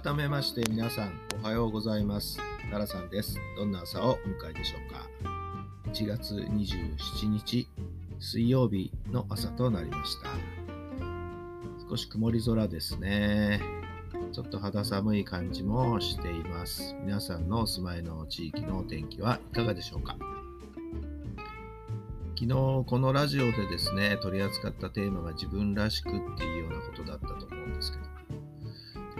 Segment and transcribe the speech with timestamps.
[0.00, 2.38] 改めまして皆さんおはようございます。
[2.70, 3.36] 奈良さんです。
[3.56, 5.08] どんな朝をお迎えでしょうか。
[5.90, 7.68] 1月27日
[8.20, 10.28] 水曜日の朝となりました。
[11.90, 13.60] 少し曇り空ですね。
[14.30, 16.94] ちょっと肌寒い感じもしています。
[17.04, 20.16] 皆さんのお住まいの地域のお天気はいかがでしょうか。
[22.36, 22.54] 昨日
[22.86, 28.04] このラジオでですね取り扱ったテーマが自分らしくっていうようなことだったと思うんですけど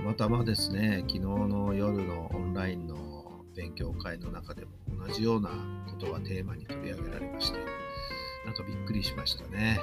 [0.09, 4.71] またまですね昨日の夜のオンラインの勉強会の中でも
[5.07, 5.51] 同じような
[5.87, 7.59] ことがテーマに取り上げられまして
[8.47, 9.79] なんかびっくりしましたね、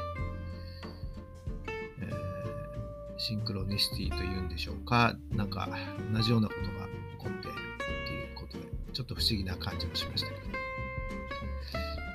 [2.02, 5.70] えー、シンクロニシティというんでしょうかなんか
[6.12, 6.72] 同じようなことが起
[7.20, 7.52] こってっ
[8.08, 10.42] ていうことでちょっと不思議な感じもしましたけど。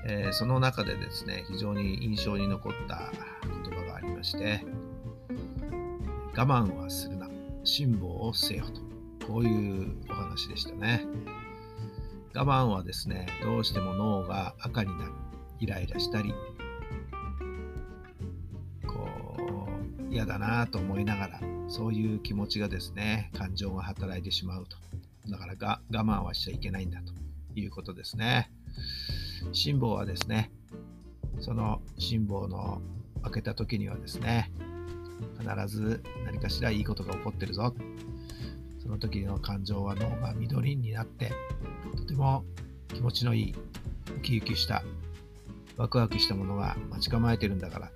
[0.07, 3.13] えー、その中でですね、非常に印象に残った
[3.45, 4.65] 言葉がありまして、
[6.37, 7.20] 我慢はする、
[7.71, 11.07] 辛抱をせよと、こういうお話でしたね。
[12.35, 15.13] 我慢はですね、どうしても脳が赤になる、
[15.61, 16.35] イライラしたり、
[18.89, 19.37] こ
[20.01, 24.77] う、嫌だなと思いながら、そういう気持ちがですね、感情が働いてしまうと。
[25.31, 27.13] だからが我慢はしちゃいけないんだと
[27.55, 28.51] いうことですね。
[29.53, 30.51] 辛抱はですね、
[31.39, 32.83] その辛抱の
[33.23, 34.51] 開けた時にはですね、
[35.41, 37.75] 必ず何かしらいいことが起こってるぞ。
[38.83, 41.33] その時の感情は脳が緑になって、
[41.97, 42.45] とても
[42.89, 43.55] 気持ちのいい、
[44.17, 44.83] ウキウキした、
[45.77, 47.91] ワクワクしたものが待ち構えてるんだから、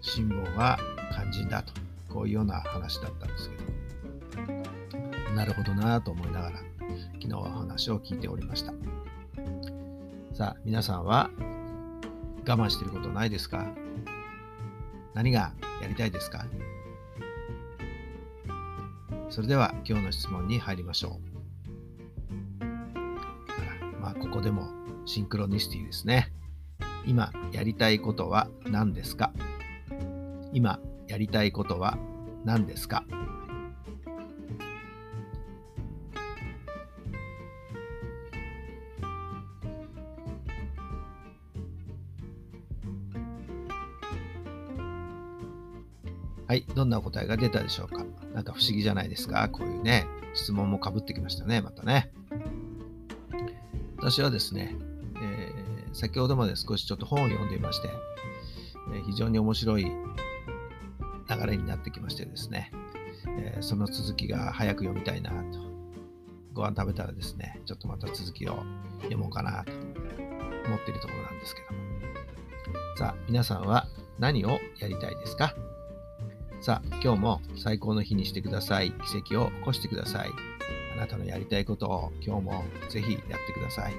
[0.00, 0.78] 辛抱が
[1.12, 1.72] 肝心だと、
[2.08, 3.56] こういうような話だったんですけ
[5.26, 6.58] ど、なるほどなぁと思いながら、
[7.20, 8.72] 昨日は話を聞いておりました。
[10.34, 11.30] さあ、皆さんは
[12.46, 13.66] 我慢してることないですか？
[15.14, 16.46] 何がやりたいですか？
[19.30, 21.20] それでは今日の質問に入りましょ
[22.60, 22.64] う。
[24.00, 24.68] まあ、ここでも
[25.04, 26.32] シンクロニシティですね。
[27.06, 29.32] 今やりたいことは何ですか？
[30.52, 31.98] 今やりたいことは
[32.44, 33.04] 何ですか？
[46.48, 48.06] はい、どんな答えが出たでしょうか？
[48.32, 49.50] なんか不思議じゃないですか？
[49.50, 52.10] こういうね、質問もかぶってきましたね、またね。
[53.98, 54.74] 私はですね、
[55.22, 57.90] えー、先ほどまで少しちょっと本を読んでいまして、
[58.94, 59.92] えー、非常に面白い流
[61.46, 62.72] れになってきましてですね、
[63.38, 65.68] えー、その続きが早く読みたいなと。
[66.54, 68.64] ご飯食べたらですね、ちょっとまた続きを
[69.02, 69.72] 読もうかなと
[70.66, 71.78] 思っているところなんですけども。
[72.96, 73.86] さあ、皆さんは
[74.18, 75.54] 何をやりたいですか？
[76.60, 78.90] さあ、今日も最高の日にしてください。
[78.90, 80.30] 奇跡を起こしてください。
[80.96, 83.94] あなたのやりたいことを今日もぜひやってください。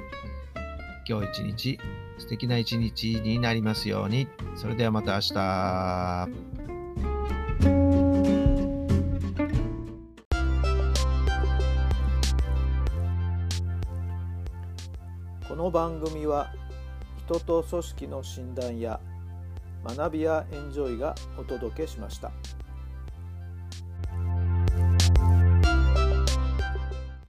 [1.07, 1.79] 今日一日、
[2.17, 4.27] 素敵な一日になりますように。
[4.57, 6.29] それではまた明日。
[15.47, 16.53] この番組は
[17.25, 18.99] 人と組織の診断や
[19.83, 22.31] 学びやエンジョイがお届けしました。